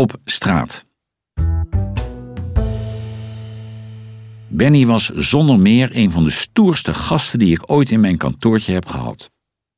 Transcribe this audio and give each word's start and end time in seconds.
op 0.00 0.16
straat. 0.24 0.86
Benny 4.48 4.86
was 4.86 5.08
zonder 5.08 5.58
meer 5.58 5.88
een 5.92 6.10
van 6.10 6.24
de 6.24 6.30
stoerste 6.30 6.94
gasten 6.94 7.38
die 7.38 7.52
ik 7.52 7.70
ooit 7.70 7.90
in 7.90 8.00
mijn 8.00 8.16
kantoortje 8.16 8.72
heb 8.72 8.86
gehad. 8.86 9.30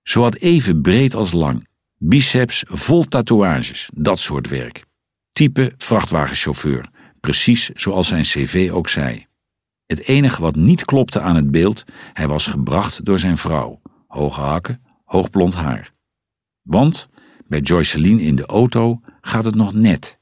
Zowat 0.02 0.34
even 0.34 0.80
breed 0.80 1.14
als 1.14 1.32
lang, 1.32 1.66
biceps 1.98 2.64
vol 2.66 3.04
tatoeages, 3.04 3.88
dat 3.94 4.18
soort 4.18 4.48
werk. 4.48 4.84
Type 5.32 5.74
vrachtwagenchauffeur, 5.76 6.88
precies 7.20 7.68
zoals 7.68 8.08
zijn 8.08 8.22
cv 8.22 8.70
ook 8.72 8.88
zei. 8.88 9.26
Het 9.86 10.08
enige 10.08 10.40
wat 10.40 10.56
niet 10.56 10.84
klopte 10.84 11.20
aan 11.20 11.36
het 11.36 11.50
beeld, 11.50 11.84
hij 12.12 12.28
was 12.28 12.46
gebracht 12.46 13.04
door 13.04 13.18
zijn 13.18 13.38
vrouw. 13.38 13.80
Hoge 14.06 14.40
hakken, 14.40 14.82
hoogblond 15.04 15.54
haar. 15.54 15.92
Want 16.62 17.08
bij 17.46 17.60
Joyceline 17.60 18.22
in 18.22 18.36
de 18.36 18.46
auto 18.46 19.00
gaat 19.26 19.44
het 19.44 19.54
nog 19.54 19.72
net. 19.72 20.20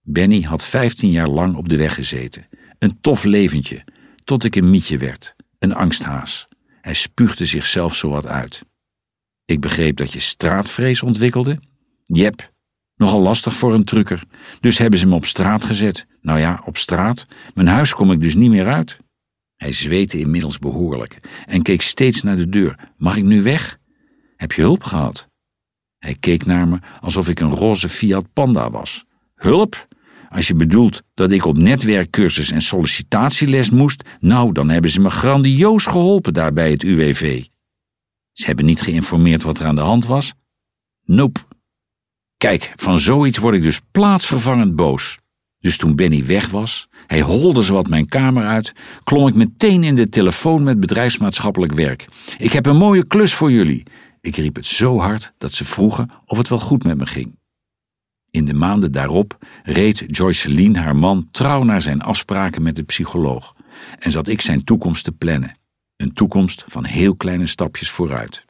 Benny 0.00 0.40
had 0.40 0.64
15 0.64 1.10
jaar 1.10 1.28
lang 1.28 1.56
op 1.56 1.68
de 1.68 1.76
weg 1.76 1.94
gezeten. 1.94 2.46
Een 2.78 3.00
tof 3.00 3.24
leventje, 3.24 3.84
tot 4.24 4.44
ik 4.44 4.56
een 4.56 4.70
mietje 4.70 4.98
werd, 4.98 5.36
een 5.58 5.74
angsthaas. 5.74 6.48
Hij 6.80 6.94
spuugde 6.94 7.46
zichzelf 7.46 7.94
zowat 7.94 8.26
uit. 8.26 8.64
Ik 9.44 9.60
begreep 9.60 9.96
dat 9.96 10.12
je 10.12 10.20
straatvrees 10.20 11.02
ontwikkelde. 11.02 11.58
Jep, 12.02 12.52
nogal 12.96 13.20
lastig 13.20 13.52
voor 13.52 13.74
een 13.74 13.84
trucker. 13.84 14.24
Dus 14.60 14.78
hebben 14.78 14.98
ze 14.98 15.06
me 15.06 15.14
op 15.14 15.24
straat 15.24 15.64
gezet. 15.64 16.06
Nou 16.20 16.38
ja, 16.38 16.62
op 16.64 16.76
straat. 16.76 17.26
Mijn 17.54 17.68
huis 17.68 17.94
kom 17.94 18.12
ik 18.12 18.20
dus 18.20 18.34
niet 18.34 18.50
meer 18.50 18.68
uit. 18.68 18.98
Hij 19.56 19.72
zweette 19.72 20.18
inmiddels 20.18 20.58
behoorlijk 20.58 21.44
en 21.46 21.62
keek 21.62 21.82
steeds 21.82 22.22
naar 22.22 22.36
de 22.36 22.48
deur. 22.48 22.92
Mag 22.96 23.16
ik 23.16 23.24
nu 23.24 23.42
weg? 23.42 23.78
Heb 24.36 24.52
je 24.52 24.62
hulp 24.62 24.82
gehad? 24.84 25.30
Hij 26.02 26.16
keek 26.20 26.46
naar 26.46 26.68
me 26.68 26.78
alsof 27.00 27.28
ik 27.28 27.40
een 27.40 27.50
roze 27.50 27.88
Fiat 27.88 28.32
Panda 28.32 28.70
was. 28.70 29.04
Hulp? 29.34 29.86
Als 30.28 30.46
je 30.46 30.54
bedoelt 30.54 31.02
dat 31.14 31.30
ik 31.30 31.44
op 31.44 31.56
netwerkcursus 31.56 32.50
en 32.50 32.62
sollicitatieles 32.62 33.70
moest, 33.70 34.02
nou, 34.20 34.52
dan 34.52 34.68
hebben 34.68 34.90
ze 34.90 35.00
me 35.00 35.10
grandioos 35.10 35.86
geholpen 35.86 36.34
daar 36.34 36.52
bij 36.52 36.70
het 36.70 36.82
UWV. 36.82 37.44
Ze 38.32 38.46
hebben 38.46 38.64
niet 38.64 38.80
geïnformeerd 38.80 39.42
wat 39.42 39.58
er 39.58 39.66
aan 39.66 39.74
de 39.74 39.80
hand 39.80 40.06
was? 40.06 40.32
Nope. 41.04 41.40
Kijk, 42.36 42.72
van 42.76 42.98
zoiets 42.98 43.38
word 43.38 43.54
ik 43.54 43.62
dus 43.62 43.80
plaatsvervangend 43.90 44.76
boos. 44.76 45.18
Dus 45.58 45.76
toen 45.76 45.96
Benny 45.96 46.26
weg 46.26 46.48
was, 46.48 46.88
hij 47.06 47.20
holde 47.20 47.62
zowat 47.62 47.88
mijn 47.88 48.06
kamer 48.06 48.46
uit, 48.46 48.72
klom 49.04 49.26
ik 49.26 49.34
meteen 49.34 49.84
in 49.84 49.94
de 49.94 50.08
telefoon 50.08 50.62
met 50.62 50.80
bedrijfsmaatschappelijk 50.80 51.72
werk. 51.72 52.06
Ik 52.38 52.52
heb 52.52 52.66
een 52.66 52.76
mooie 52.76 53.06
klus 53.06 53.34
voor 53.34 53.50
jullie. 53.50 53.82
Ik 54.22 54.36
riep 54.36 54.56
het 54.56 54.66
zo 54.66 54.98
hard 54.98 55.32
dat 55.38 55.52
ze 55.52 55.64
vroegen 55.64 56.10
of 56.26 56.38
het 56.38 56.48
wel 56.48 56.58
goed 56.58 56.84
met 56.84 56.98
me 56.98 57.06
ging. 57.06 57.38
In 58.30 58.44
de 58.44 58.54
maanden 58.54 58.92
daarop 58.92 59.38
reed 59.62 60.04
Joyceline 60.06 60.78
haar 60.78 60.96
man 60.96 61.28
trouw 61.30 61.62
naar 61.62 61.82
zijn 61.82 62.00
afspraken 62.00 62.62
met 62.62 62.76
de 62.76 62.82
psycholoog 62.82 63.54
en 63.98 64.10
zat 64.10 64.28
ik 64.28 64.40
zijn 64.40 64.64
toekomst 64.64 65.04
te 65.04 65.12
plannen. 65.12 65.56
Een 65.96 66.12
toekomst 66.12 66.64
van 66.66 66.84
heel 66.84 67.16
kleine 67.16 67.46
stapjes 67.46 67.90
vooruit. 67.90 68.44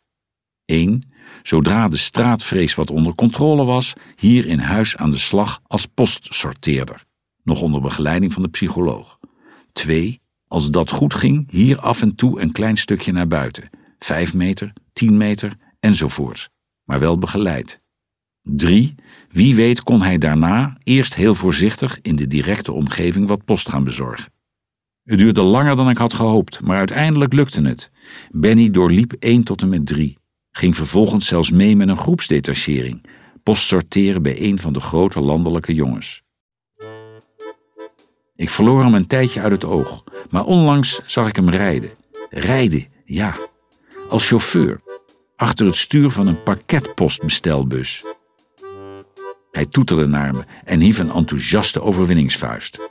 1. 0.65 1.03
Zodra 1.43 1.89
de 1.89 1.97
straatvrees 1.97 2.75
wat 2.75 2.91
onder 2.91 3.15
controle 3.15 3.65
was, 3.65 3.93
hier 4.17 4.47
in 4.47 4.59
huis 4.59 4.97
aan 4.97 5.11
de 5.11 5.19
slag 5.19 5.61
als 5.67 5.87
postsorteerder, 5.87 7.05
nog 7.43 7.61
onder 7.61 7.81
begeleiding 7.81 8.33
van 8.33 8.43
de 8.43 8.49
psycholoog. 8.49 9.19
2. 9.73 10.21
Als 10.47 10.71
dat 10.71 10.91
goed 10.91 11.15
ging, 11.15 11.51
hier 11.51 11.81
af 11.81 12.03
en 12.03 12.15
toe 12.15 12.41
een 12.41 12.53
klein 12.53 12.77
stukje 12.77 13.13
naar 13.13 13.29
buiten, 13.29 13.71
5 13.99 14.35
meter, 14.35 14.73
10 14.93 15.17
meter 15.17 15.57
enzovoort, 15.83 16.51
maar 16.85 17.01
wel 17.01 17.19
begeleid. 17.19 17.81
3. 18.43 18.95
Wie 19.29 19.55
weet 19.55 19.83
kon 19.83 20.03
hij 20.03 20.19
daarna 20.19 20.77
eerst 20.83 21.15
heel 21.15 21.35
voorzichtig 21.35 21.99
in 22.03 22.17
de 22.17 22.27
directe 22.27 22.73
omgeving 22.73 23.29
wat 23.29 23.45
post 23.45 23.69
gaan 23.69 23.85
bezorgen. 23.85 24.33
Het 25.05 25.19
duurde 25.19 25.43
langer 25.43 25.77
dan 25.77 25.91
ik 25.91 25.99
had 25.99 26.15
gehoopt, 26.15 26.61
maar 26.61 26.79
uiteindelijk 26.79 27.33
lukte 27.33 27.63
het. 27.63 27.91
Benny 28.31 28.71
doorliep 28.71 29.13
1 29.19 29.45
tot 29.45 29.63
en 29.63 29.69
met 29.69 29.87
3, 29.87 30.19
ging 30.51 30.77
vervolgens 30.77 31.27
zelfs 31.27 31.51
mee 31.51 31.77
met 31.77 31.89
een 31.89 31.97
groepsdetachering, 31.97 33.05
post 33.43 33.67
sorteren 33.67 34.23
bij 34.23 34.43
een 34.43 34.59
van 34.59 34.73
de 34.73 34.81
grote 34.81 35.21
landelijke 35.21 35.75
jongens. 35.75 36.23
Ik 38.35 38.51
verloor 38.51 38.83
hem 38.83 38.95
een 38.95 39.07
tijdje 39.07 39.41
uit 39.41 39.53
het 39.53 39.65
oog, 39.65 40.05
maar 40.31 40.45
onlangs 40.45 41.03
zag 41.07 41.29
ik 41.29 41.37
hem 41.37 41.49
rijden. 41.49 41.91
Rijden, 42.31 42.87
ja, 43.05 43.37
als 44.09 44.29
chauffeur, 44.29 44.81
achter 45.43 45.67
het 45.67 45.77
stuur 45.77 46.11
van 46.11 46.27
een 46.27 46.43
parketpostbestelbus. 46.43 48.05
Hij 49.51 49.67
toeterde 49.67 50.07
naar 50.07 50.35
me 50.35 50.45
en 50.65 50.81
hief 50.81 50.99
een 50.99 51.11
enthousiaste 51.11 51.83
overwinningsvuist. 51.83 52.91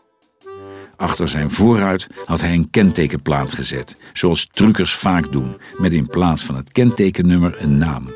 Achter 0.95 1.27
zijn 1.27 1.51
voorruit 1.51 2.07
had 2.25 2.41
hij 2.41 2.53
een 2.53 2.69
kentekenplaat 2.69 3.53
gezet, 3.53 4.01
zoals 4.13 4.47
truckers 4.47 4.93
vaak 4.93 5.31
doen, 5.31 5.57
met 5.77 5.93
in 5.93 6.07
plaats 6.07 6.43
van 6.43 6.55
het 6.55 6.71
kentekennummer 6.71 7.61
een 7.61 7.77
naam. 7.77 8.13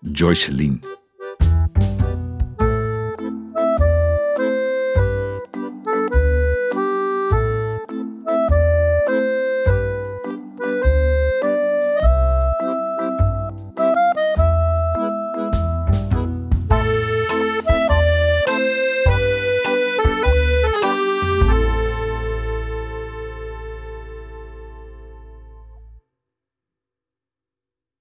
Joyceline. 0.00 1.01